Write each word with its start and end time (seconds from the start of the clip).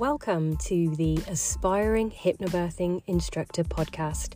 Welcome 0.00 0.56
to 0.56 0.90
the 0.96 1.18
Aspiring 1.28 2.10
Hypnobirthing 2.10 3.04
Instructor 3.06 3.62
podcast. 3.62 4.32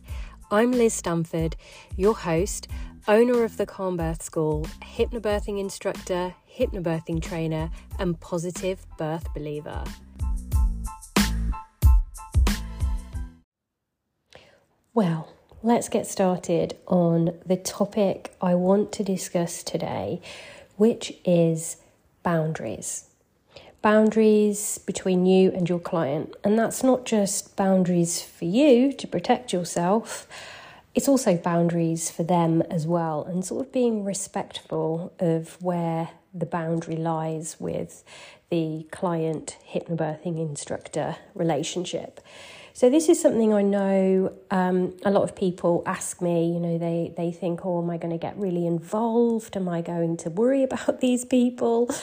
I'm 0.49 0.71
Liz 0.71 0.93
Stamford, 0.93 1.57
your 1.97 2.15
host, 2.15 2.69
owner 3.09 3.43
of 3.43 3.57
the 3.57 3.65
Calm 3.65 3.97
Birth 3.97 4.23
School, 4.23 4.65
hypnobirthing 4.81 5.59
instructor, 5.59 6.33
hypnobirthing 6.57 7.21
trainer, 7.21 7.71
and 7.99 8.17
positive 8.21 8.85
birth 8.97 9.33
believer. 9.33 9.83
Well, 14.93 15.33
let's 15.61 15.89
get 15.89 16.07
started 16.07 16.77
on 16.87 17.37
the 17.45 17.57
topic 17.57 18.33
I 18.41 18.55
want 18.55 18.93
to 18.93 19.03
discuss 19.03 19.61
today, 19.63 20.21
which 20.77 21.11
is 21.25 21.75
boundaries 22.23 23.08
boundaries 23.81 24.77
between 24.79 25.25
you 25.25 25.51
and 25.51 25.69
your 25.69 25.79
client. 25.79 26.35
And 26.43 26.57
that's 26.57 26.83
not 26.83 27.05
just 27.05 27.55
boundaries 27.55 28.21
for 28.21 28.45
you 28.45 28.91
to 28.93 29.07
protect 29.07 29.53
yourself, 29.53 30.27
it's 30.95 31.07
also 31.07 31.37
boundaries 31.37 32.09
for 32.09 32.23
them 32.23 32.61
as 32.63 32.87
well, 32.87 33.23
and 33.23 33.45
sort 33.45 33.65
of 33.65 33.71
being 33.71 34.03
respectful 34.03 35.13
of 35.19 35.61
where 35.61 36.09
the 36.33 36.45
boundary 36.45 36.95
lies 36.95 37.55
with 37.59 38.03
the 38.49 38.87
client 38.91 39.57
hypnobirthing 39.71 40.39
instructor 40.39 41.15
relationship. 41.35 42.19
So 42.79 42.89
this 42.89 43.09
is 43.09 43.21
something 43.21 43.53
I 43.53 43.61
know 43.61 44.31
um, 44.51 44.95
a 45.03 45.11
lot 45.11 45.23
of 45.23 45.35
people 45.35 45.83
ask 45.85 46.21
me. 46.21 46.53
You 46.53 46.61
know, 46.61 46.77
they 46.77 47.13
they 47.17 47.29
think, 47.29 47.65
"Oh, 47.65 47.83
am 47.83 47.89
I 47.89 47.97
going 47.97 48.13
to 48.13 48.17
get 48.17 48.37
really 48.37 48.65
involved? 48.65 49.57
Am 49.57 49.67
I 49.67 49.81
going 49.81 50.15
to 50.15 50.29
worry 50.29 50.63
about 50.69 51.01
these 51.01 51.25
people? 51.25 51.93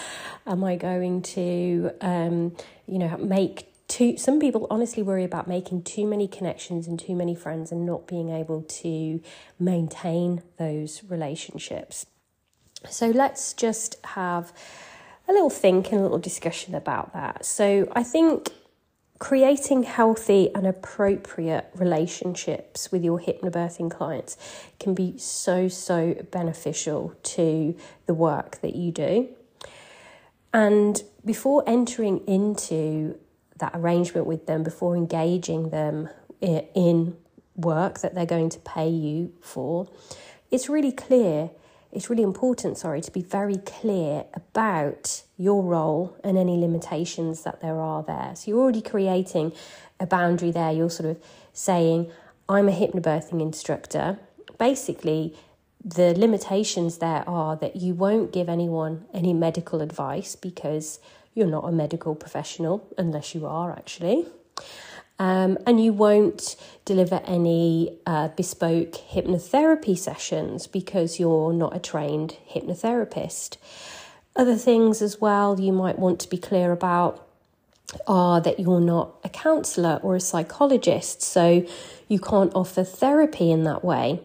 Am 0.46 0.62
I 0.62 0.76
going 0.76 1.22
to, 1.36 1.92
um, 2.02 2.54
you 2.86 2.98
know, 2.98 3.16
make 3.16 3.72
too?" 3.88 4.18
Some 4.18 4.38
people 4.38 4.66
honestly 4.68 5.02
worry 5.02 5.24
about 5.24 5.48
making 5.48 5.84
too 5.84 6.06
many 6.06 6.28
connections 6.28 6.86
and 6.86 7.00
too 7.00 7.14
many 7.14 7.34
friends 7.34 7.72
and 7.72 7.86
not 7.86 8.06
being 8.06 8.28
able 8.28 8.60
to 8.60 9.22
maintain 9.58 10.42
those 10.58 11.02
relationships. 11.08 12.04
So 12.90 13.08
let's 13.08 13.54
just 13.54 13.96
have 14.08 14.52
a 15.26 15.32
little 15.32 15.48
think 15.48 15.90
and 15.90 16.00
a 16.00 16.02
little 16.02 16.18
discussion 16.18 16.74
about 16.74 17.14
that. 17.14 17.46
So 17.46 17.90
I 17.96 18.02
think 18.02 18.52
creating 19.18 19.84
healthy 19.84 20.54
and 20.54 20.66
appropriate 20.66 21.70
relationships 21.74 22.92
with 22.92 23.02
your 23.02 23.20
hypnobirthing 23.20 23.90
clients 23.90 24.36
can 24.78 24.94
be 24.94 25.16
so, 25.18 25.68
so 25.68 26.14
beneficial 26.30 27.14
to 27.22 27.76
the 28.06 28.14
work 28.14 28.60
that 28.60 28.74
you 28.76 28.92
do. 28.92 29.28
And 30.52 31.02
before 31.24 31.64
entering 31.66 32.26
into 32.26 33.18
that 33.58 33.72
arrangement 33.74 34.26
with 34.26 34.46
them, 34.46 34.62
before 34.62 34.96
engaging 34.96 35.70
them 35.70 36.08
in 36.40 37.16
work 37.56 38.00
that 38.00 38.14
they're 38.14 38.26
going 38.26 38.50
to 38.50 38.58
pay 38.60 38.88
you 38.88 39.32
for, 39.40 39.88
it's 40.50 40.68
really 40.68 40.92
clear 40.92 41.50
it's 41.96 42.10
really 42.10 42.22
important, 42.22 42.76
sorry, 42.76 43.00
to 43.00 43.10
be 43.10 43.22
very 43.22 43.56
clear 43.56 44.26
about 44.34 45.22
your 45.36 45.62
role 45.62 46.16
and 46.24 46.38
any 46.38 46.56
limitations 46.56 47.42
that 47.42 47.60
there 47.60 47.80
are 47.80 48.02
there. 48.02 48.32
So 48.34 48.50
you're 48.50 48.60
already 48.60 48.82
creating 48.82 49.52
a 50.00 50.06
boundary 50.06 50.50
there. 50.50 50.72
You're 50.72 50.90
sort 50.90 51.10
of 51.10 51.22
saying, 51.52 52.10
I'm 52.48 52.68
a 52.68 52.72
hypnobirthing 52.72 53.40
instructor. 53.40 54.18
Basically, 54.58 55.36
the 55.84 56.14
limitations 56.18 56.98
there 56.98 57.28
are 57.28 57.56
that 57.56 57.76
you 57.76 57.94
won't 57.94 58.32
give 58.32 58.48
anyone 58.48 59.04
any 59.12 59.32
medical 59.32 59.80
advice 59.82 60.34
because 60.34 60.98
you're 61.34 61.46
not 61.46 61.64
a 61.64 61.72
medical 61.72 62.14
professional, 62.14 62.88
unless 62.96 63.34
you 63.34 63.46
are 63.46 63.70
actually. 63.72 64.26
Um, 65.18 65.58
and 65.66 65.82
you 65.82 65.92
won't 65.92 66.56
deliver 66.84 67.22
any 67.24 67.98
uh, 68.06 68.28
bespoke 68.28 68.92
hypnotherapy 68.92 69.96
sessions 69.96 70.66
because 70.66 71.18
you're 71.18 71.52
not 71.52 71.74
a 71.74 71.78
trained 71.78 72.36
hypnotherapist. 72.50 73.56
Other 74.36 74.56
things 74.56 75.00
as 75.00 75.20
well 75.20 75.58
you 75.58 75.72
might 75.72 75.98
want 75.98 76.20
to 76.20 76.28
be 76.28 76.36
clear 76.36 76.70
about 76.70 77.26
are 78.06 78.40
that 78.40 78.60
you're 78.60 78.80
not 78.80 79.14
a 79.24 79.28
counsellor 79.28 79.98
or 80.02 80.16
a 80.16 80.20
psychologist, 80.20 81.22
so 81.22 81.66
you 82.08 82.18
can't 82.18 82.54
offer 82.54 82.84
therapy 82.84 83.50
in 83.50 83.64
that 83.64 83.82
way. 83.84 84.20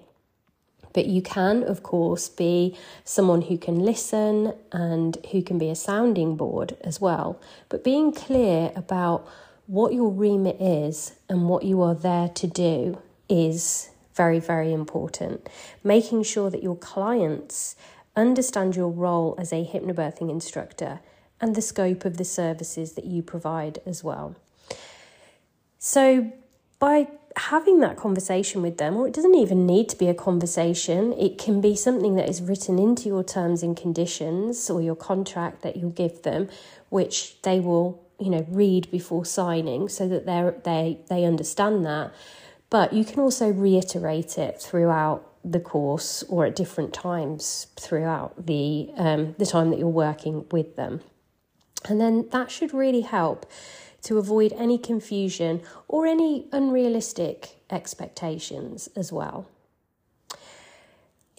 But 0.93 1.05
you 1.05 1.21
can, 1.21 1.63
of 1.63 1.83
course, 1.83 2.27
be 2.27 2.75
someone 3.05 3.43
who 3.43 3.57
can 3.57 3.79
listen 3.79 4.53
and 4.73 5.17
who 5.31 5.41
can 5.41 5.57
be 5.57 5.69
a 5.69 5.75
sounding 5.75 6.35
board 6.35 6.75
as 6.81 6.99
well. 6.99 7.39
But 7.69 7.83
being 7.83 8.11
clear 8.11 8.73
about 8.75 9.25
what 9.67 9.93
your 9.93 10.11
remit 10.11 10.59
is 10.59 11.13
and 11.29 11.47
what 11.47 11.63
you 11.63 11.81
are 11.81 11.95
there 11.95 12.27
to 12.27 12.47
do 12.47 13.01
is 13.29 13.89
very, 14.13 14.39
very 14.39 14.73
important. 14.73 15.47
Making 15.83 16.23
sure 16.23 16.49
that 16.49 16.61
your 16.61 16.75
clients 16.75 17.77
understand 18.15 18.75
your 18.75 18.89
role 18.89 19.35
as 19.37 19.51
a 19.51 19.65
hypnobirthing 19.65 20.29
instructor 20.29 20.99
and 21.39 21.55
the 21.55 21.61
scope 21.61 22.05
of 22.05 22.17
the 22.17 22.25
services 22.25 22.93
that 22.93 23.05
you 23.05 23.21
provide 23.21 23.79
as 23.85 24.03
well. 24.03 24.35
So, 25.79 26.31
by 26.79 27.07
having 27.35 27.79
that 27.79 27.97
conversation 27.97 28.61
with 28.61 28.77
them, 28.77 28.97
or 28.97 29.07
it 29.07 29.13
doesn't 29.13 29.35
even 29.35 29.65
need 29.65 29.89
to 29.89 29.95
be 29.95 30.07
a 30.07 30.13
conversation, 30.13 31.13
it 31.13 31.37
can 31.37 31.61
be 31.61 31.75
something 31.75 32.15
that 32.15 32.29
is 32.29 32.41
written 32.41 32.77
into 32.77 33.07
your 33.07 33.23
terms 33.23 33.63
and 33.63 33.75
conditions 33.77 34.69
or 34.69 34.81
your 34.81 34.95
contract 34.95 35.61
that 35.61 35.77
you'll 35.77 35.91
give 35.91 36.23
them, 36.23 36.49
which 36.89 37.41
they 37.41 37.59
will 37.59 38.01
you 38.21 38.29
know 38.29 38.45
read 38.49 38.89
before 38.91 39.25
signing 39.25 39.89
so 39.89 40.07
that 40.07 40.25
they 40.25 40.53
they 40.63 40.99
they 41.09 41.25
understand 41.25 41.83
that 41.85 42.13
but 42.69 42.93
you 42.93 43.03
can 43.03 43.19
also 43.19 43.51
reiterate 43.51 44.37
it 44.37 44.61
throughout 44.61 45.27
the 45.43 45.59
course 45.59 46.23
or 46.29 46.45
at 46.45 46.55
different 46.55 46.93
times 46.93 47.67
throughout 47.79 48.45
the 48.45 48.91
um, 48.95 49.35
the 49.37 49.45
time 49.45 49.69
that 49.69 49.79
you're 49.79 49.87
working 49.87 50.45
with 50.51 50.75
them 50.75 51.01
and 51.89 51.99
then 51.99 52.27
that 52.31 52.51
should 52.51 52.73
really 52.73 53.01
help 53.01 53.45
to 54.03 54.17
avoid 54.17 54.53
any 54.53 54.77
confusion 54.77 55.61
or 55.87 56.05
any 56.05 56.47
unrealistic 56.51 57.55
expectations 57.69 58.89
as 58.95 59.11
well 59.11 59.47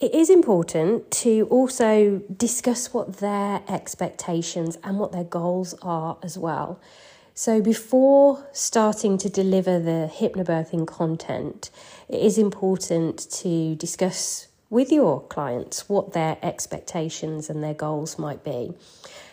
it 0.03 0.13
is 0.13 0.31
important 0.31 1.13
to 1.13 1.47
also 1.49 2.23
discuss 2.37 2.93
what 2.93 3.19
their 3.19 3.63
expectations 3.69 4.77
and 4.83 4.99
what 4.99 5.13
their 5.13 5.23
goals 5.23 5.75
are 5.81 6.19
as 6.25 6.37
well. 6.37 6.81
So, 7.35 7.63
before 7.63 8.47
starting 8.53 9.17
to 9.17 9.31
deliver 9.31 9.79
the 9.79 10.11
hypnobirthing 10.13 10.87
content, 10.87 11.71
it 12.07 12.21
is 12.21 12.37
important 12.37 13.31
to 13.31 13.75
discuss 13.75 14.49
with 14.69 14.93
your 14.93 15.23
clients 15.23 15.89
what 15.89 16.13
their 16.13 16.37
expectations 16.43 17.49
and 17.49 17.65
their 17.65 17.73
goals 17.73 18.19
might 18.19 18.45
be. 18.45 18.75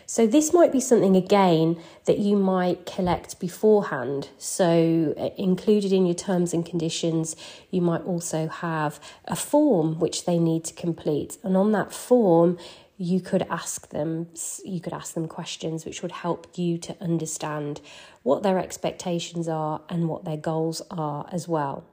So, 0.05 0.25
this 0.25 0.53
might 0.53 0.71
be 0.71 0.79
something 0.79 1.17
again 1.17 1.77
that 2.05 2.19
you 2.19 2.37
might 2.37 2.85
collect 2.85 3.37
beforehand. 3.37 4.29
So, 4.37 5.13
uh, 5.17 5.29
included 5.37 5.91
in 5.91 6.05
your 6.05 6.16
terms 6.16 6.53
and 6.53 6.66
conditions, 6.66 7.35
you 7.69 7.81
might 7.81 8.03
also 8.03 8.47
have 8.47 9.01
a 9.25 9.35
form 9.35 9.99
which 9.99 10.23
they 10.23 10.39
need 10.39 10.63
to 10.66 10.73
complete. 10.73 11.37
And 11.43 11.57
on 11.57 11.73
that 11.73 11.91
form, 11.91 12.57
you 13.01 13.19
could 13.19 13.41
ask 13.49 13.89
them 13.89 14.27
you 14.63 14.79
could 14.79 14.93
ask 14.93 15.13
them 15.13 15.27
questions 15.27 15.85
which 15.85 16.01
would 16.01 16.11
help 16.11 16.45
you 16.55 16.77
to 16.77 16.95
understand 17.01 17.81
what 18.23 18.43
their 18.43 18.59
expectations 18.59 19.47
are 19.47 19.81
and 19.89 20.07
what 20.07 20.25
their 20.25 20.37
goals 20.37 20.81
are 20.91 21.27
as 21.31 21.47
well 21.47 21.83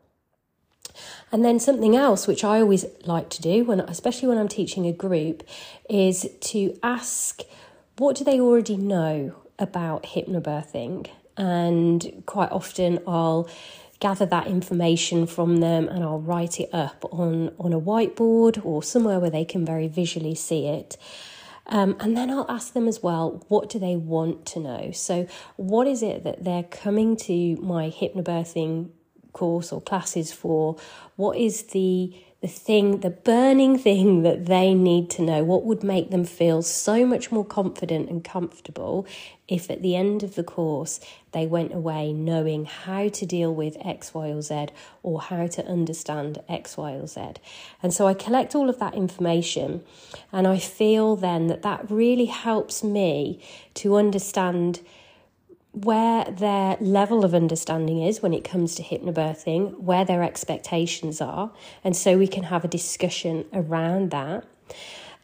and 1.31 1.45
then 1.45 1.59
something 1.59 1.95
else 1.95 2.27
which 2.27 2.43
i 2.43 2.61
always 2.61 2.85
like 3.05 3.29
to 3.31 3.41
do 3.41 3.65
when 3.65 3.81
especially 3.81 4.29
when 4.29 4.37
i'm 4.37 4.49
teaching 4.49 4.87
a 4.87 4.93
group 4.93 5.43
is 5.89 6.29
to 6.41 6.77
ask 6.83 7.43
what 7.99 8.17
do 8.17 8.25
they 8.25 8.39
already 8.39 8.77
know 8.77 9.35
about 9.59 10.03
hypnobirthing? 10.05 11.09
And 11.37 12.23
quite 12.27 12.51
often 12.51 12.99
I'll 13.07 13.49
gather 14.01 14.27
that 14.27 14.47
information 14.47 15.27
from 15.27 15.59
them 15.59 15.89
and 15.89 16.03
I'll 16.05 16.21
write 16.21 16.61
it 16.61 16.69
up 16.73 17.05
on, 17.11 17.53
on 17.59 17.73
a 17.73 17.81
whiteboard 17.81 18.65
or 18.65 18.83
somewhere 18.83 19.19
where 19.19 19.31
they 19.31 19.45
can 19.45 19.65
very 19.65 19.89
visually 19.89 20.35
see 20.35 20.67
it. 20.67 20.97
Um, 21.69 21.97
and 21.99 22.17
then 22.17 22.31
I'll 22.31 22.51
ask 22.51 22.75
them 22.75 22.87
as 22.87 23.03
well, 23.03 23.45
what 23.49 23.69
do 23.69 23.79
they 23.79 23.97
want 23.97 24.47
to 24.47 24.61
know? 24.61 24.91
So, 24.93 25.27
what 25.57 25.89
is 25.89 26.03
it 26.03 26.23
that 26.23 26.45
they're 26.45 26.63
coming 26.63 27.17
to 27.17 27.57
my 27.57 27.91
hypnobirthing 27.91 28.91
course 29.33 29.73
or 29.73 29.81
classes 29.81 30.33
for? 30.33 30.77
What 31.17 31.37
is 31.37 31.65
the 31.65 32.15
the 32.43 32.49
thing, 32.49 33.01
the 33.01 33.11
burning 33.11 33.79
thing 33.79 34.23
that 34.23 34.45
they 34.45 34.75
need 34.75 35.09
to 35.11 35.23
know, 35.23 35.43
what 35.43 35.65
would 35.65 35.83
make 35.83 36.11
them 36.11 36.25
feel 36.25 36.61
so 36.61 37.07
much 37.07 37.33
more 37.33 37.45
confident 37.45 38.11
and 38.11 38.23
comfortable 38.23 39.07
if 39.49 39.71
at 39.71 39.81
the 39.81 39.97
end 39.97 40.23
of 40.23 40.35
the 40.35 40.45
course 40.45 41.01
they 41.33 41.47
went 41.47 41.73
away 41.73 42.13
knowing 42.13 42.67
how 42.67 43.09
to 43.09 43.25
deal 43.25 43.55
with 43.55 43.77
X, 43.85 44.13
Y, 44.13 44.29
or 44.29 44.43
Z 44.43 44.67
or 45.03 45.23
how 45.23 45.47
to 45.47 45.67
understand 45.67 46.39
X, 46.49 46.77
Y, 46.77 46.93
or 46.93 47.07
Z. 47.07 47.35
And 47.83 47.95
so 47.95 48.07
I 48.07 48.13
collect 48.13 48.55
all 48.55 48.69
of 48.69 48.79
that 48.81 48.95
information 48.95 49.83
and 50.31 50.47
I 50.47 50.59
feel 50.59 51.17
then 51.17 51.47
that 51.47 51.63
that 51.63 51.91
really 51.91 52.27
helps 52.27 52.85
me 52.85 53.41
to 53.75 53.97
understand 53.97 54.81
where 55.77 56.25
their 56.25 56.79
level 56.81 57.23
of 57.23 57.35
understanding 57.35 58.01
is 58.03 58.23
when 58.23 58.33
it 58.33 58.43
comes 58.43 58.75
to 58.75 58.83
hypnobirthing, 58.83 59.79
where 59.79 60.07
their 60.07 60.23
expectations 60.23 61.21
are, 61.21 61.53
and 61.85 61.95
so 61.95 62.17
we 62.17 62.27
can 62.27 62.45
have 62.45 62.65
a 62.65 62.69
discussion 62.69 63.45
around 63.53 64.11
that. 64.11 64.45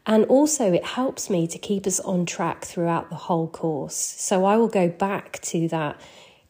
And 0.05 0.27
also, 0.27 0.73
it 0.73 0.85
helps 0.85 1.31
me 1.31 1.47
to 1.47 1.59
keep 1.59 1.87
us 1.87 2.01
on 2.01 2.27
track 2.27 2.67
throughout 2.67 3.09
the 3.09 3.17
whole 3.17 3.49
course. 3.49 3.95
So 3.95 4.45
I 4.45 4.57
will 4.59 4.69
go 4.69 4.89
back 4.89 5.41
to 5.43 5.69
that 5.69 5.99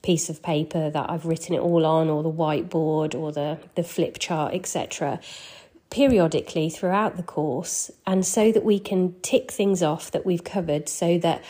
piece 0.02 0.28
of 0.28 0.43
paper 0.43 0.90
that 0.90 1.08
I've 1.08 1.26
written 1.26 1.54
it 1.54 1.60
all 1.60 1.87
on, 1.87 2.10
or 2.10 2.25
the 2.25 2.32
whiteboard, 2.32 3.14
or 3.14 3.31
the, 3.31 3.58
the 3.76 3.84
flip 3.84 4.19
chart, 4.19 4.52
etc., 4.52 5.20
periodically 5.90 6.70
throughout 6.70 7.16
the 7.16 7.22
course, 7.22 7.90
and 8.04 8.26
so 8.26 8.50
that 8.50 8.64
we 8.64 8.81
can 8.81 9.14
tick 9.20 9.52
things 9.52 9.81
off 9.81 10.10
that 10.10 10.26
we've 10.26 10.43
covered 10.43 10.88
so 10.88 11.19
that 11.19 11.44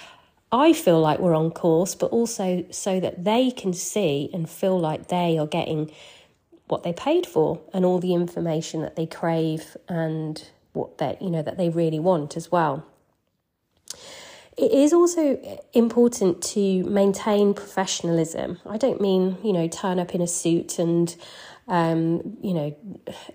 I 0.53 0.75
feel 0.75 1.01
like 1.01 1.19
we're 1.19 1.35
on 1.35 1.51
course, 1.51 1.95
but 1.95 2.11
also 2.11 2.67
so 2.71 3.01
that 3.01 3.25
they 3.25 3.51
can 3.51 3.73
see 3.73 4.29
and 4.35 4.49
feel 4.49 4.79
like 4.79 5.09
they 5.09 5.39
are 5.39 5.47
getting 5.47 5.91
what 6.69 6.83
they 6.83 6.93
paid 6.93 7.27
for 7.27 7.61
and 7.73 7.85
all 7.87 7.99
the 7.99 8.15
information 8.15 8.83
that 8.83 8.95
they 8.95 9.07
crave 9.07 9.77
and 9.89 10.49
what 10.75 10.99
they 10.99 11.17
you 11.21 11.31
know 11.31 11.43
that 11.43 11.57
they 11.57 11.71
really 11.71 11.99
want 11.99 12.37
as 12.37 12.53
well. 12.53 12.87
It 14.59 14.73
is 14.73 14.93
also 14.93 15.41
important 15.73 16.43
to 16.43 16.85
maintain 16.85 17.55
professionalism. 17.55 18.59
I 18.67 18.77
don't 18.77 19.01
mean, 19.01 19.39
you 19.43 19.53
know, 19.53 19.67
turn 19.67 19.99
up 19.99 20.15
in 20.15 20.21
a 20.21 20.27
suit 20.27 20.79
and, 20.79 21.15
um, 21.69 22.37
you 22.43 22.53
know, 22.53 22.77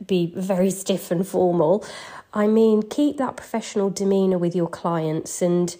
be 0.05 0.31
very 0.35 0.69
stiff 0.81 1.09
and 1.09 1.27
formal. 1.27 1.83
I 2.33 2.45
mean, 2.45 2.83
keep 2.83 3.17
that 3.17 3.35
professional 3.35 3.89
demeanour 3.89 4.37
with 4.37 4.55
your 4.55 4.69
clients 4.69 5.41
and 5.41 5.75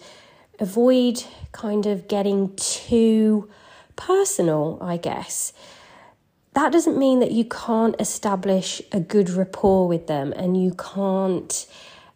avoid 0.58 1.24
kind 1.52 1.86
of 1.86 2.08
getting 2.08 2.54
too 2.56 3.48
personal, 3.96 4.78
I 4.80 4.96
guess. 4.96 5.52
That 6.54 6.72
doesn't 6.72 6.98
mean 6.98 7.20
that 7.20 7.30
you 7.30 7.44
can't 7.44 7.94
establish 8.00 8.82
a 8.92 9.00
good 9.00 9.30
rapport 9.30 9.86
with 9.86 10.06
them 10.06 10.32
and 10.32 10.60
you 10.60 10.74
can't 10.74 11.66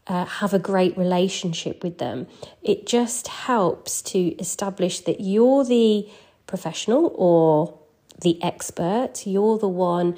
uh, 0.07 0.25
have 0.25 0.53
a 0.53 0.59
great 0.59 0.97
relationship 0.99 1.83
with 1.85 1.99
them. 1.99 2.27
It 2.63 2.87
just 2.87 3.29
helps 3.29 4.03
to 4.03 4.19
establish 4.39 5.01
that 5.01 5.21
you're 5.21 5.65
the 5.65 6.09
professional 6.47 7.13
or 7.15 7.79
the 8.21 8.43
expert, 8.43 9.27
you're 9.27 9.59
the 9.59 9.69
one 9.69 10.17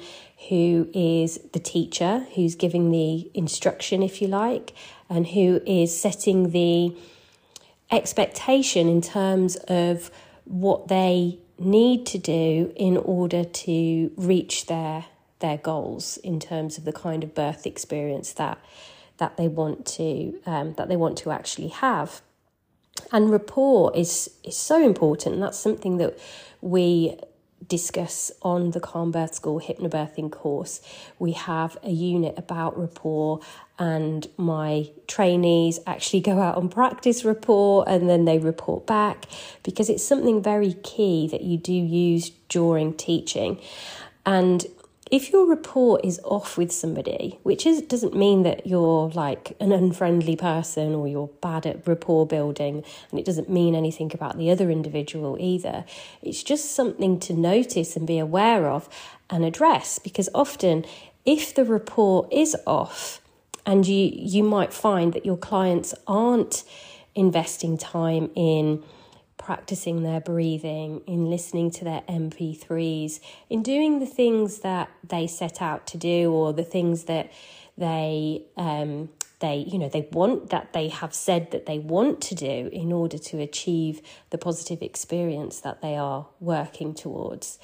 who 0.49 0.89
is 0.93 1.39
the 1.53 1.59
teacher, 1.59 2.25
who's 2.35 2.55
giving 2.55 2.91
the 2.91 3.29
instruction, 3.33 4.03
if 4.03 4.21
you 4.21 4.27
like, 4.27 4.73
and 5.09 5.27
who 5.27 5.61
is 5.65 5.95
setting 5.99 6.51
the 6.51 6.95
expectation 7.91 8.87
in 8.87 9.01
terms 9.01 9.55
of 9.67 10.11
what 10.45 10.87
they 10.87 11.39
need 11.57 12.05
to 12.05 12.17
do 12.17 12.73
in 12.75 12.97
order 12.97 13.43
to 13.43 14.11
reach 14.17 14.65
their 14.65 15.05
their 15.39 15.57
goals 15.57 16.17
in 16.17 16.39
terms 16.39 16.77
of 16.77 16.85
the 16.85 16.93
kind 16.93 17.23
of 17.23 17.35
birth 17.35 17.65
experience 17.65 18.33
that 18.33 18.57
that 19.17 19.37
they 19.37 19.47
want 19.47 19.85
to 19.85 20.39
um, 20.45 20.73
that 20.73 20.87
they 20.89 20.95
want 20.95 21.17
to 21.17 21.31
actually 21.31 21.69
have. 21.69 22.21
And 23.11 23.29
rapport 23.29 23.95
is 23.95 24.29
is 24.43 24.57
so 24.57 24.83
important. 24.83 25.39
That's 25.39 25.59
something 25.59 25.97
that 25.97 26.17
we 26.61 27.17
discuss 27.67 28.31
on 28.41 28.71
the 28.71 28.79
Calm 28.79 29.11
Birth 29.11 29.35
School 29.35 29.59
hypnobirthing 29.59 30.31
course. 30.31 30.81
We 31.19 31.33
have 31.33 31.77
a 31.83 31.91
unit 31.91 32.35
about 32.37 32.77
rapport, 32.77 33.39
and 33.77 34.27
my 34.37 34.89
trainees 35.07 35.79
actually 35.85 36.21
go 36.21 36.39
out 36.39 36.55
on 36.55 36.69
practice 36.69 37.25
rapport 37.25 37.83
and 37.87 38.09
then 38.09 38.25
they 38.25 38.37
report 38.37 38.87
back 38.87 39.25
because 39.63 39.89
it's 39.89 40.03
something 40.03 40.41
very 40.41 40.73
key 40.73 41.27
that 41.27 41.41
you 41.41 41.57
do 41.57 41.73
use 41.73 42.29
during 42.47 42.93
teaching. 42.93 43.59
And 44.25 44.65
if 45.11 45.31
your 45.31 45.47
rapport 45.47 45.99
is 46.03 46.19
off 46.23 46.57
with 46.57 46.71
somebody, 46.71 47.39
which 47.43 47.65
is 47.65 47.81
doesn't 47.81 48.15
mean 48.15 48.41
that 48.43 48.65
you're 48.65 49.09
like 49.09 49.55
an 49.59 49.71
unfriendly 49.71 50.35
person 50.35 50.95
or 50.95 51.07
you're 51.07 51.29
bad 51.41 51.67
at 51.67 51.87
rapport 51.87 52.25
building, 52.25 52.83
and 53.11 53.19
it 53.19 53.25
doesn't 53.25 53.49
mean 53.49 53.75
anything 53.75 54.11
about 54.13 54.37
the 54.37 54.49
other 54.49 54.71
individual 54.71 55.37
either. 55.39 55.85
It's 56.23 56.41
just 56.41 56.71
something 56.71 57.19
to 57.19 57.33
notice 57.33 57.95
and 57.95 58.07
be 58.07 58.17
aware 58.17 58.67
of 58.69 58.89
and 59.29 59.45
address 59.45 59.99
because 59.99 60.29
often 60.33 60.85
if 61.23 61.53
the 61.53 61.65
rapport 61.65 62.27
is 62.31 62.55
off 62.65 63.21
and 63.65 63.87
you 63.87 64.11
you 64.13 64.43
might 64.43 64.73
find 64.73 65.13
that 65.13 65.25
your 65.25 65.37
clients 65.37 65.93
aren't 66.07 66.63
investing 67.15 67.77
time 67.77 68.29
in 68.35 68.83
practicing 69.37 70.03
their 70.03 70.21
breathing, 70.21 71.01
in 71.05 71.29
listening 71.29 71.69
to 71.71 71.83
their 71.83 72.01
MP3s, 72.01 73.19
in 73.49 73.61
doing 73.61 73.99
the 73.99 74.05
things 74.05 74.59
that 74.59 74.89
they 75.07 75.27
set 75.27 75.61
out 75.61 75.85
to 75.87 75.97
do 75.97 76.31
or 76.31 76.53
the 76.53 76.63
things 76.63 77.03
that 77.05 77.31
they 77.77 78.45
um, 78.57 79.09
they 79.39 79.65
you 79.67 79.77
know 79.77 79.89
they 79.89 80.07
want 80.11 80.49
that 80.49 80.73
they 80.73 80.87
have 80.87 81.13
said 81.13 81.51
that 81.51 81.65
they 81.65 81.79
want 81.79 82.21
to 82.21 82.35
do 82.35 82.69
in 82.71 82.91
order 82.91 83.17
to 83.17 83.39
achieve 83.39 84.01
the 84.29 84.37
positive 84.37 84.81
experience 84.81 85.59
that 85.59 85.81
they 85.81 85.95
are 85.95 86.27
working 86.39 86.93
towards. 86.93 87.59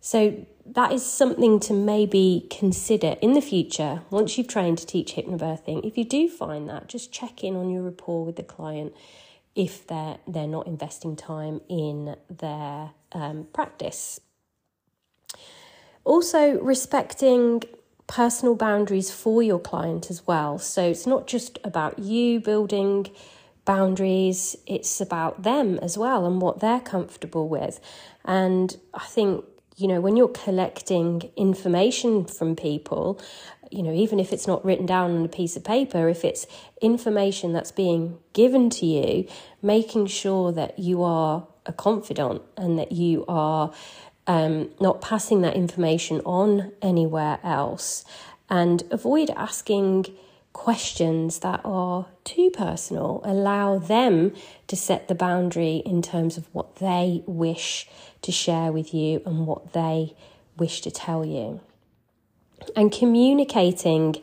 So 0.00 0.46
that 0.66 0.92
is 0.92 1.04
something 1.04 1.60
to 1.60 1.72
maybe 1.72 2.46
consider 2.50 3.16
in 3.22 3.32
the 3.32 3.40
future 3.40 4.02
once 4.10 4.36
you've 4.36 4.48
trained 4.48 4.76
to 4.78 4.86
teach 4.86 5.14
hypnobirthing. 5.14 5.86
If 5.86 5.96
you 5.96 6.04
do 6.04 6.28
find 6.28 6.68
that, 6.68 6.88
just 6.88 7.10
check 7.10 7.42
in 7.42 7.56
on 7.56 7.70
your 7.70 7.82
rapport 7.82 8.24
with 8.26 8.36
the 8.36 8.42
client 8.42 8.94
if 9.54 9.86
they're 9.86 10.18
they're 10.26 10.46
not 10.46 10.66
investing 10.66 11.16
time 11.16 11.60
in 11.68 12.16
their 12.28 12.90
um, 13.12 13.46
practice. 13.52 14.20
Also, 16.04 16.60
respecting 16.60 17.62
personal 18.06 18.54
boundaries 18.54 19.10
for 19.10 19.42
your 19.42 19.58
client 19.58 20.10
as 20.10 20.26
well. 20.26 20.58
So 20.58 20.82
it's 20.82 21.06
not 21.06 21.26
just 21.26 21.58
about 21.64 21.98
you 21.98 22.40
building 22.40 23.06
boundaries, 23.64 24.56
it's 24.66 25.00
about 25.00 25.42
them 25.42 25.78
as 25.78 25.96
well 25.96 26.26
and 26.26 26.42
what 26.42 26.60
they're 26.60 26.80
comfortable 26.80 27.48
with. 27.48 27.80
And 28.26 28.76
I 28.92 29.06
think 29.06 29.44
you 29.76 29.88
know, 29.88 30.00
when 30.00 30.16
you're 30.16 30.28
collecting 30.28 31.30
information 31.36 32.24
from 32.24 32.54
people, 32.54 33.20
you 33.74 33.82
know, 33.82 33.92
even 33.92 34.20
if 34.20 34.32
it's 34.32 34.46
not 34.46 34.64
written 34.64 34.86
down 34.86 35.16
on 35.16 35.24
a 35.24 35.28
piece 35.28 35.56
of 35.56 35.64
paper, 35.64 36.08
if 36.08 36.24
it's 36.24 36.46
information 36.80 37.52
that's 37.52 37.72
being 37.72 38.18
given 38.32 38.70
to 38.70 38.86
you, 38.86 39.28
making 39.62 40.06
sure 40.06 40.52
that 40.52 40.78
you 40.78 41.02
are 41.02 41.46
a 41.66 41.72
confidant 41.72 42.42
and 42.56 42.78
that 42.78 42.92
you 42.92 43.24
are 43.26 43.72
um, 44.26 44.70
not 44.80 45.00
passing 45.00 45.42
that 45.42 45.54
information 45.54 46.20
on 46.24 46.72
anywhere 46.80 47.38
else 47.42 48.04
and 48.48 48.82
avoid 48.90 49.30
asking 49.30 50.06
questions 50.52 51.40
that 51.40 51.60
are 51.64 52.06
too 52.22 52.50
personal. 52.50 53.20
Allow 53.24 53.78
them 53.78 54.32
to 54.68 54.76
set 54.76 55.08
the 55.08 55.14
boundary 55.14 55.82
in 55.84 56.00
terms 56.00 56.36
of 56.38 56.46
what 56.52 56.76
they 56.76 57.22
wish 57.26 57.88
to 58.22 58.30
share 58.30 58.70
with 58.70 58.94
you 58.94 59.20
and 59.26 59.46
what 59.46 59.72
they 59.72 60.14
wish 60.56 60.80
to 60.82 60.90
tell 60.90 61.24
you. 61.24 61.60
And 62.76 62.90
communicating 62.90 64.16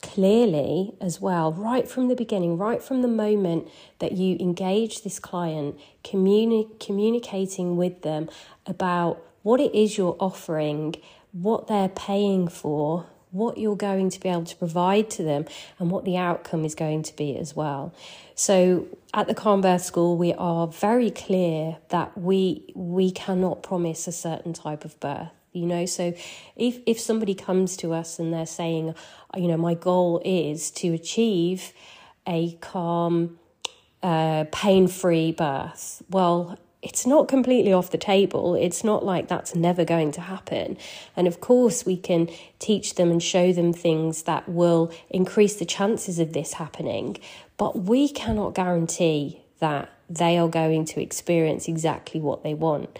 clearly 0.00 0.94
as 1.00 1.20
well, 1.20 1.52
right 1.52 1.88
from 1.88 2.08
the 2.08 2.14
beginning, 2.14 2.56
right 2.58 2.82
from 2.82 3.02
the 3.02 3.08
moment 3.08 3.68
that 3.98 4.12
you 4.12 4.36
engage 4.40 5.02
this 5.02 5.18
client, 5.18 5.78
communi- 6.04 6.78
communicating 6.80 7.76
with 7.76 8.02
them 8.02 8.28
about 8.66 9.22
what 9.42 9.60
it 9.60 9.74
is 9.74 9.96
you're 9.96 10.16
offering, 10.20 10.94
what 11.32 11.66
they're 11.68 11.88
paying 11.88 12.48
for, 12.48 13.06
what 13.30 13.58
you're 13.58 13.76
going 13.76 14.10
to 14.10 14.20
be 14.20 14.28
able 14.28 14.44
to 14.44 14.56
provide 14.56 15.10
to 15.10 15.22
them 15.22 15.44
and 15.78 15.90
what 15.90 16.04
the 16.04 16.16
outcome 16.16 16.64
is 16.64 16.74
going 16.74 17.02
to 17.02 17.16
be 17.16 17.36
as 17.36 17.54
well. 17.54 17.92
So 18.34 18.86
at 19.12 19.26
the 19.26 19.34
Calm 19.34 19.60
Birth 19.60 19.82
School, 19.82 20.16
we 20.16 20.32
are 20.34 20.66
very 20.66 21.10
clear 21.10 21.78
that 21.88 22.16
we 22.16 22.72
we 22.74 23.10
cannot 23.10 23.62
promise 23.62 24.06
a 24.06 24.12
certain 24.12 24.52
type 24.52 24.84
of 24.84 24.98
birth. 25.00 25.30
You 25.52 25.66
know, 25.66 25.86
so 25.86 26.14
if 26.56 26.78
if 26.86 27.00
somebody 27.00 27.34
comes 27.34 27.76
to 27.78 27.92
us 27.92 28.18
and 28.18 28.32
they're 28.32 28.46
saying, 28.46 28.94
you 29.36 29.48
know, 29.48 29.56
my 29.56 29.74
goal 29.74 30.22
is 30.24 30.70
to 30.72 30.92
achieve 30.94 31.72
a 32.26 32.52
calm, 32.60 33.38
uh, 34.02 34.44
pain-free 34.52 35.32
birth, 35.32 36.02
well, 36.10 36.58
it's 36.82 37.06
not 37.06 37.28
completely 37.28 37.72
off 37.72 37.90
the 37.90 37.98
table. 37.98 38.54
It's 38.54 38.84
not 38.84 39.04
like 39.04 39.28
that's 39.28 39.54
never 39.54 39.84
going 39.84 40.12
to 40.12 40.20
happen. 40.20 40.76
And 41.16 41.26
of 41.26 41.40
course, 41.40 41.84
we 41.84 41.96
can 41.96 42.28
teach 42.58 42.94
them 42.94 43.10
and 43.10 43.22
show 43.22 43.52
them 43.52 43.72
things 43.72 44.22
that 44.22 44.48
will 44.48 44.92
increase 45.10 45.56
the 45.56 45.64
chances 45.64 46.18
of 46.18 46.32
this 46.32 46.54
happening. 46.54 47.18
But 47.56 47.84
we 47.84 48.08
cannot 48.08 48.54
guarantee 48.54 49.42
that 49.58 49.90
they 50.08 50.38
are 50.38 50.48
going 50.48 50.84
to 50.86 51.02
experience 51.02 51.66
exactly 51.66 52.20
what 52.20 52.44
they 52.44 52.54
want. 52.54 52.98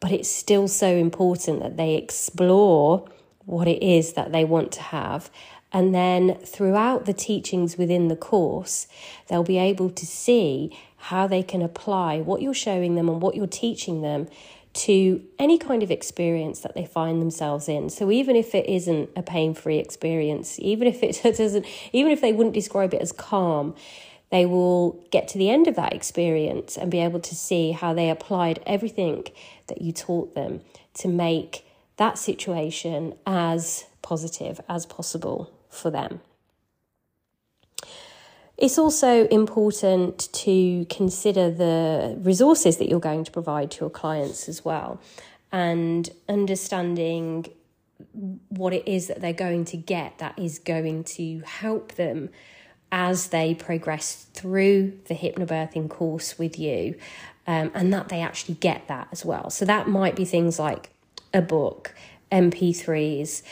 But 0.00 0.10
it's 0.10 0.28
still 0.28 0.68
so 0.68 0.88
important 0.88 1.62
that 1.62 1.76
they 1.76 1.94
explore 1.94 3.08
what 3.44 3.68
it 3.68 3.82
is 3.82 4.14
that 4.14 4.32
they 4.32 4.44
want 4.44 4.72
to 4.72 4.82
have 4.82 5.30
And 5.72 5.94
then 5.94 6.36
throughout 6.36 7.04
the 7.04 7.12
teachings 7.12 7.76
within 7.76 8.08
the 8.08 8.16
course, 8.16 8.86
they'll 9.28 9.44
be 9.44 9.58
able 9.58 9.90
to 9.90 10.06
see 10.06 10.76
how 10.96 11.26
they 11.26 11.42
can 11.42 11.62
apply 11.62 12.20
what 12.20 12.42
you're 12.42 12.54
showing 12.54 12.94
them 12.94 13.08
and 13.08 13.20
what 13.20 13.34
you're 13.34 13.46
teaching 13.46 14.02
them 14.02 14.28
to 14.76 15.22
any 15.38 15.56
kind 15.56 15.82
of 15.82 15.90
experience 15.90 16.60
that 16.60 16.74
they 16.74 16.84
find 16.84 17.20
themselves 17.20 17.68
in. 17.68 17.88
So 17.88 18.10
even 18.10 18.36
if 18.36 18.54
it 18.54 18.66
isn't 18.66 19.10
a 19.16 19.22
pain-free 19.22 19.78
experience, 19.78 20.58
even 20.60 20.86
if 20.86 21.02
it 21.02 21.20
doesn't 21.36 21.66
even 21.92 22.12
if 22.12 22.20
they 22.20 22.32
wouldn't 22.32 22.54
describe 22.54 22.92
it 22.92 23.00
as 23.00 23.12
calm, 23.12 23.74
they 24.30 24.44
will 24.44 25.04
get 25.10 25.28
to 25.28 25.38
the 25.38 25.50
end 25.50 25.66
of 25.66 25.76
that 25.76 25.92
experience 25.92 26.76
and 26.76 26.90
be 26.90 26.98
able 26.98 27.20
to 27.20 27.34
see 27.34 27.72
how 27.72 27.94
they 27.94 28.10
applied 28.10 28.62
everything 28.66 29.24
that 29.68 29.80
you 29.80 29.92
taught 29.92 30.34
them 30.34 30.60
to 30.94 31.08
make 31.08 31.64
that 31.96 32.18
situation 32.18 33.14
as 33.26 33.86
positive 34.02 34.60
as 34.68 34.84
possible 34.84 35.50
for 35.70 35.90
them. 35.90 36.20
It's 38.58 38.78
also 38.78 39.26
important 39.28 40.32
to 40.32 40.86
consider 40.86 41.50
the 41.50 42.16
resources 42.20 42.78
that 42.78 42.88
you're 42.88 43.00
going 43.00 43.24
to 43.24 43.30
provide 43.30 43.70
to 43.72 43.80
your 43.82 43.90
clients 43.90 44.48
as 44.48 44.64
well 44.64 45.00
and 45.52 46.08
understanding 46.28 47.46
what 48.48 48.72
it 48.72 48.86
is 48.86 49.08
that 49.08 49.20
they're 49.20 49.32
going 49.32 49.64
to 49.66 49.76
get 49.76 50.18
that 50.18 50.38
is 50.38 50.58
going 50.58 51.04
to 51.04 51.40
help 51.40 51.92
them 51.92 52.30
as 52.90 53.28
they 53.28 53.54
progress 53.54 54.26
through 54.32 54.98
the 55.06 55.14
hypnobirthing 55.14 55.88
course 55.88 56.38
with 56.38 56.58
you 56.58 56.94
um, 57.46 57.70
and 57.74 57.92
that 57.92 58.08
they 58.08 58.20
actually 58.20 58.54
get 58.54 58.86
that 58.88 59.08
as 59.12 59.24
well. 59.24 59.50
So 59.50 59.64
that 59.64 59.88
might 59.88 60.16
be 60.16 60.24
things 60.24 60.58
like 60.58 60.90
a 61.34 61.42
book, 61.42 61.94
MP3s, 62.32 63.42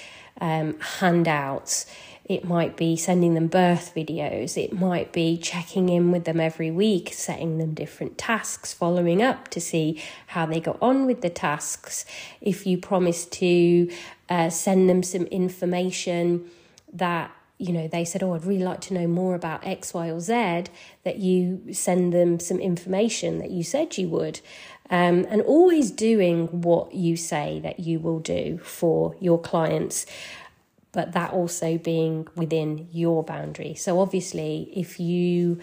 um, 0.40 0.78
handouts 0.80 1.86
it 2.24 2.44
might 2.44 2.76
be 2.76 2.96
sending 2.96 3.34
them 3.34 3.48
birth 3.48 3.92
videos. 3.94 4.56
It 4.56 4.72
might 4.72 5.12
be 5.12 5.36
checking 5.36 5.90
in 5.90 6.10
with 6.10 6.24
them 6.24 6.40
every 6.40 6.70
week, 6.70 7.12
setting 7.12 7.58
them 7.58 7.74
different 7.74 8.16
tasks, 8.16 8.72
following 8.72 9.22
up 9.22 9.48
to 9.48 9.60
see 9.60 10.02
how 10.28 10.46
they 10.46 10.60
got 10.60 10.78
on 10.80 11.04
with 11.04 11.20
the 11.20 11.28
tasks. 11.28 12.06
If 12.40 12.66
you 12.66 12.78
promise 12.78 13.26
to 13.26 13.90
uh, 14.30 14.48
send 14.48 14.88
them 14.88 15.02
some 15.02 15.24
information 15.24 16.50
that 16.94 17.30
you 17.58 17.72
know 17.72 17.86
they 17.86 18.04
said 18.04 18.20
oh 18.22 18.34
i'd 18.34 18.44
really 18.44 18.64
like 18.64 18.80
to 18.80 18.94
know 18.94 19.06
more 19.06 19.34
about 19.36 19.64
x 19.64 19.94
y 19.94 20.10
or 20.10 20.18
z 20.18 20.64
that 21.04 21.18
you 21.18 21.72
send 21.72 22.12
them 22.12 22.40
some 22.40 22.58
information 22.58 23.38
that 23.38 23.50
you 23.50 23.62
said 23.62 23.96
you 23.96 24.08
would 24.08 24.40
um, 24.90 25.24
and 25.30 25.40
always 25.42 25.90
doing 25.90 26.60
what 26.60 26.94
you 26.94 27.16
say 27.16 27.60
that 27.60 27.80
you 27.80 27.98
will 27.98 28.18
do 28.18 28.58
for 28.58 29.14
your 29.20 29.40
clients 29.40 30.04
but 30.94 31.12
that 31.12 31.32
also 31.32 31.76
being 31.76 32.26
within 32.36 32.88
your 32.92 33.22
boundary. 33.22 33.74
So, 33.74 34.00
obviously, 34.00 34.70
if 34.74 34.98
you 34.98 35.60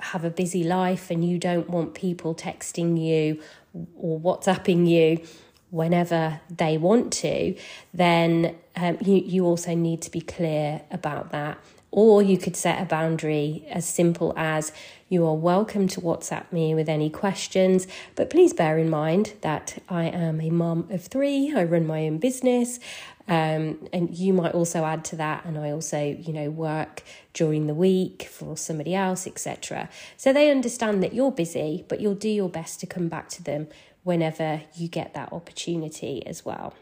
have 0.00 0.24
a 0.24 0.30
busy 0.30 0.64
life 0.64 1.10
and 1.10 1.24
you 1.24 1.38
don't 1.38 1.70
want 1.70 1.94
people 1.94 2.34
texting 2.34 3.00
you 3.00 3.40
or 3.96 4.20
WhatsApping 4.20 4.88
you 4.88 5.24
whenever 5.70 6.40
they 6.50 6.76
want 6.76 7.12
to, 7.12 7.54
then 7.94 8.54
um, 8.76 8.98
you, 9.00 9.14
you 9.14 9.46
also 9.46 9.74
need 9.74 10.02
to 10.02 10.10
be 10.10 10.20
clear 10.20 10.82
about 10.90 11.30
that. 11.30 11.58
Or 11.92 12.22
you 12.22 12.38
could 12.38 12.56
set 12.56 12.80
a 12.80 12.86
boundary 12.86 13.66
as 13.68 13.86
simple 13.86 14.32
as 14.34 14.72
you 15.10 15.26
are 15.26 15.34
welcome 15.34 15.88
to 15.88 16.00
WhatsApp 16.00 16.50
me 16.50 16.74
with 16.74 16.88
any 16.88 17.10
questions, 17.10 17.86
but 18.14 18.30
please 18.30 18.54
bear 18.54 18.78
in 18.78 18.88
mind 18.88 19.34
that 19.42 19.76
I 19.90 20.04
am 20.04 20.40
a 20.40 20.48
mum 20.48 20.88
of 20.88 21.04
three, 21.04 21.52
I 21.54 21.64
run 21.64 21.86
my 21.86 22.06
own 22.06 22.16
business, 22.16 22.80
um, 23.28 23.86
and 23.92 24.16
you 24.16 24.32
might 24.32 24.54
also 24.54 24.86
add 24.86 25.04
to 25.06 25.16
that, 25.16 25.44
and 25.44 25.58
I 25.58 25.70
also, 25.70 26.02
you 26.02 26.32
know, 26.32 26.48
work 26.48 27.02
during 27.34 27.66
the 27.66 27.74
week 27.74 28.22
for 28.22 28.56
somebody 28.56 28.94
else, 28.94 29.26
etc. 29.26 29.90
So 30.16 30.32
they 30.32 30.50
understand 30.50 31.02
that 31.02 31.12
you're 31.12 31.30
busy, 31.30 31.84
but 31.88 32.00
you'll 32.00 32.14
do 32.14 32.30
your 32.30 32.48
best 32.48 32.80
to 32.80 32.86
come 32.86 33.08
back 33.08 33.28
to 33.30 33.42
them 33.42 33.68
whenever 34.02 34.62
you 34.74 34.88
get 34.88 35.12
that 35.12 35.30
opportunity 35.30 36.26
as 36.26 36.42
well. 36.42 36.72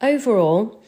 Overall, 0.00 0.80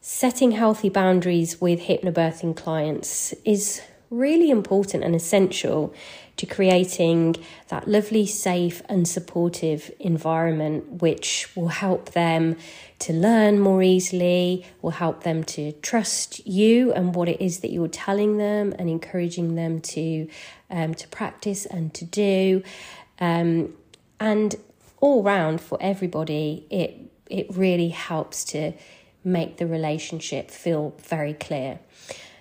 setting 0.00 0.52
healthy 0.52 0.88
boundaries 0.88 1.60
with 1.60 1.80
hypnobirthing 1.80 2.56
clients 2.56 3.32
is 3.44 3.82
really 4.10 4.50
important 4.50 5.04
and 5.04 5.14
essential 5.14 5.92
to 6.36 6.46
creating 6.46 7.34
that 7.66 7.88
lovely, 7.88 8.24
safe, 8.24 8.80
and 8.88 9.08
supportive 9.08 9.90
environment, 9.98 11.02
which 11.02 11.48
will 11.56 11.68
help 11.68 12.12
them 12.12 12.56
to 13.00 13.12
learn 13.12 13.58
more 13.58 13.82
easily, 13.82 14.64
will 14.80 14.92
help 14.92 15.24
them 15.24 15.42
to 15.42 15.72
trust 15.82 16.46
you 16.46 16.92
and 16.92 17.14
what 17.14 17.28
it 17.28 17.40
is 17.40 17.58
that 17.60 17.72
you're 17.72 17.88
telling 17.88 18.38
them, 18.38 18.72
and 18.78 18.88
encouraging 18.88 19.56
them 19.56 19.80
to 19.80 20.28
um, 20.70 20.94
to 20.94 21.08
practice 21.08 21.66
and 21.66 21.92
to 21.94 22.04
do, 22.04 22.62
um, 23.20 23.74
and 24.20 24.54
all 25.00 25.22
round 25.22 25.60
for 25.60 25.76
everybody, 25.80 26.66
it 26.70 27.10
it 27.28 27.46
really 27.50 27.88
helps 27.88 28.44
to 28.44 28.72
make 29.28 29.58
the 29.58 29.66
relationship 29.66 30.50
feel 30.50 30.94
very 30.98 31.34
clear. 31.34 31.78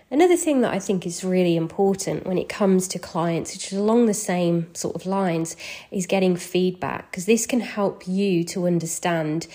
Another 0.10 0.38
thing 0.38 0.62
that 0.62 0.72
I 0.74 0.80
think 0.80 1.06
is 1.06 1.22
really 1.26 1.58
important 1.58 2.26
when 2.26 2.38
it 2.38 2.48
comes 2.48 2.88
to 2.90 3.00
clients, 3.00 3.54
which 3.54 3.74
is 3.74 3.78
along 3.78 4.06
the 4.06 4.14
same 4.14 4.74
sort 4.74 4.96
of 4.96 5.06
lines, 5.06 5.58
is 5.92 6.06
getting 6.06 6.38
feedback 6.38 7.12
because 7.12 7.26
this 7.26 7.46
can 7.46 7.60
help 7.60 8.08
you 8.08 8.46
to 8.46 8.68
understand, 8.68 9.48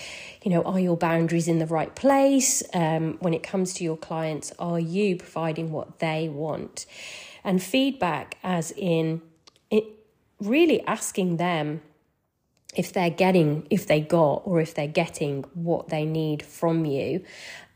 you 0.43 0.51
know, 0.51 0.61
are 0.61 0.79
your 0.79 0.95
boundaries 0.95 1.47
in 1.47 1.57
the 1.57 1.65
right 1.65 1.95
place? 1.95 2.61
Um, 2.71 3.17
when 3.19 3.33
it 3.33 3.41
comes 3.41 3.73
to 3.75 3.83
your 3.83 3.97
clients, 3.97 4.53
are 4.59 4.79
you 4.79 5.17
providing 5.17 5.71
what 5.71 5.97
they 5.97 6.29
want? 6.29 6.85
And 7.43 7.61
feedback, 7.61 8.37
as 8.43 8.71
in 8.77 9.23
it, 9.71 9.85
really 10.39 10.85
asking 10.85 11.37
them 11.37 11.81
if 12.75 12.93
they're 12.93 13.09
getting, 13.09 13.67
if 13.69 13.87
they 13.87 14.01
got, 14.01 14.41
or 14.45 14.61
if 14.61 14.73
they're 14.73 14.87
getting 14.87 15.43
what 15.53 15.89
they 15.89 16.05
need 16.05 16.43
from 16.43 16.85
you, 16.85 17.23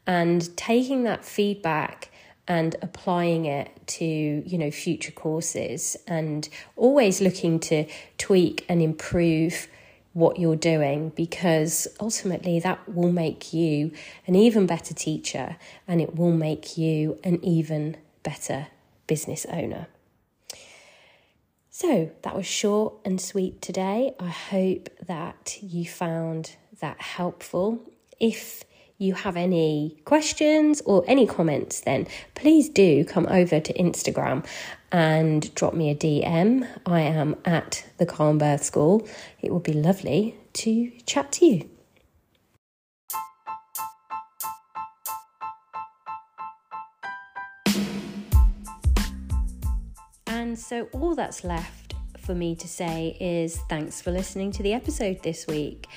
and 0.06 0.56
taking 0.56 1.04
that 1.04 1.26
feedback 1.26 2.10
and 2.48 2.76
applying 2.82 3.46
it 3.46 3.70
to 3.86 4.06
you 4.06 4.58
know 4.58 4.72
future 4.72 5.12
courses 5.12 5.98
and 6.08 6.48
always 6.76 7.20
looking 7.20 7.60
to 7.60 7.86
tweak 8.18 8.66
and 8.70 8.82
improve 8.82 9.68
what 10.14 10.40
you're 10.40 10.56
doing 10.56 11.10
because 11.10 11.88
ultimately 12.00 12.60
that 12.60 12.80
will 12.90 13.12
make 13.12 13.54
you 13.54 13.92
an 14.26 14.36
even 14.36 14.66
better 14.66 14.94
teacher 14.94 15.58
and 15.88 16.02
it 16.02 16.16
will 16.16 16.32
make 16.32 16.78
you 16.78 17.20
an 17.24 17.44
even 17.44 17.96
better 18.24 18.68
business 19.06 19.46
owner. 19.52 19.88
So 21.80 22.10
that 22.24 22.36
was 22.36 22.48
short 22.48 22.96
and 23.06 23.22
sweet 23.22 23.62
today. 23.62 24.16
I 24.20 24.30
hope 24.30 24.90
that 25.06 25.60
you 25.62 25.86
found 25.86 26.56
that 26.80 27.00
helpful. 27.00 27.80
If 28.20 28.64
you 28.98 29.14
have 29.14 29.38
any 29.38 30.02
questions 30.04 30.82
or 30.88 31.04
any 31.06 31.28
comments, 31.28 31.82
then 31.82 32.08
please 32.34 32.68
do 32.68 33.06
come 33.06 33.28
over 33.28 33.60
to 33.60 33.74
Instagram 33.74 34.44
and 34.92 35.54
drop 35.54 35.76
me 35.76 35.92
a 35.92 35.96
DM. 35.96 36.68
I 36.88 37.02
am 37.02 37.36
at 37.46 37.86
the 38.00 38.08
Calm 38.08 38.40
Birth 38.40 38.64
School. 38.64 39.08
It 39.44 39.54
would 39.54 39.62
be 39.62 39.74
lovely 39.74 40.34
to 40.54 40.90
chat 41.06 41.32
to 41.34 41.46
you. 41.46 41.77
So, 50.58 50.90
all 50.92 51.14
that's 51.14 51.44
left 51.44 51.94
for 52.18 52.34
me 52.34 52.56
to 52.56 52.68
say 52.68 53.16
is 53.20 53.58
thanks 53.70 54.02
for 54.02 54.10
listening 54.10 54.52
to 54.54 54.64
the 54.64 54.74
episode 54.74 55.22
this 55.22 55.46
week. 55.46 55.88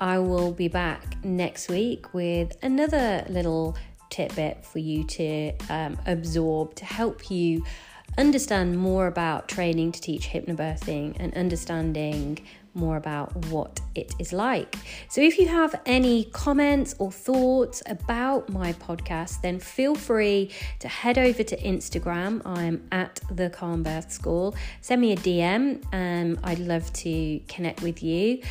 I 0.00 0.18
will 0.18 0.52
be 0.52 0.68
back 0.68 1.22
next 1.22 1.68
week 1.68 2.14
with 2.14 2.56
another 2.62 3.26
little 3.28 3.76
tidbit 4.08 4.64
for 4.64 4.78
you 4.78 5.04
to 5.04 5.52
um, 5.68 5.98
absorb 6.06 6.74
to 6.76 6.86
help 6.86 7.30
you 7.30 7.62
understand 8.16 8.78
more 8.78 9.06
about 9.06 9.48
training 9.48 9.92
to 9.92 10.00
teach 10.00 10.28
hypnobirthing 10.28 11.16
and 11.20 11.34
understanding 11.34 12.38
more 12.76 12.96
about 12.96 13.34
what 13.46 13.80
it 13.94 14.14
is 14.18 14.32
like. 14.32 14.76
So, 15.08 15.20
if 15.20 15.38
you 15.38 15.48
have 15.48 15.74
any 15.86 16.24
comments 16.24 16.94
or 16.98 17.10
thoughts 17.10 17.82
about 17.86 18.48
my 18.50 18.72
podcast, 18.74 19.40
then 19.40 19.58
feel 19.58 19.94
free 19.94 20.50
to 20.80 20.88
head 20.88 21.18
over 21.18 21.42
to 21.42 21.56
Instagram. 21.56 22.42
I'm 22.44 22.86
at 22.92 23.20
the 23.30 23.50
Calm 23.50 23.82
Birth 23.82 24.12
School. 24.12 24.54
Send 24.80 25.00
me 25.00 25.12
a 25.12 25.16
DM, 25.16 25.82
and 25.92 26.36
um, 26.36 26.44
I'd 26.44 26.58
love 26.58 26.92
to 26.92 27.40
connect 27.48 27.82
with 27.82 28.02
you. 28.02 28.42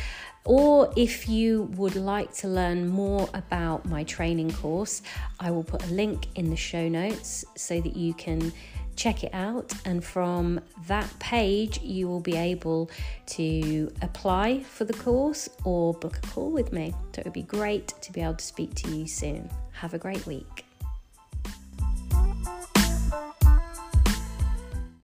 Or 0.46 0.92
if 0.96 1.28
you 1.28 1.64
would 1.74 1.96
like 1.96 2.32
to 2.34 2.48
learn 2.48 2.88
more 2.88 3.28
about 3.34 3.84
my 3.84 4.04
training 4.04 4.52
course, 4.52 5.02
I 5.40 5.50
will 5.50 5.64
put 5.64 5.84
a 5.84 5.92
link 5.92 6.28
in 6.36 6.50
the 6.50 6.56
show 6.56 6.88
notes 6.88 7.44
so 7.56 7.80
that 7.80 7.96
you 7.96 8.14
can 8.14 8.52
check 8.96 9.24
it 9.24 9.32
out. 9.32 9.72
And 9.84 10.04
from 10.04 10.60
that 10.86 11.10
page, 11.18 11.80
you 11.82 12.08
will 12.08 12.20
be 12.20 12.36
able 12.36 12.90
to 13.26 13.92
apply 14.02 14.60
for 14.60 14.84
the 14.84 14.94
course 14.94 15.48
or 15.64 15.94
book 15.94 16.18
a 16.22 16.26
call 16.26 16.50
with 16.50 16.72
me. 16.72 16.94
So 17.14 17.20
it 17.20 17.24
would 17.24 17.32
be 17.32 17.42
great 17.42 17.88
to 18.02 18.12
be 18.12 18.20
able 18.20 18.34
to 18.34 18.44
speak 18.44 18.74
to 18.76 18.90
you 18.90 19.06
soon. 19.06 19.48
Have 19.72 19.94
a 19.94 19.98
great 19.98 20.26
week. 20.26 20.65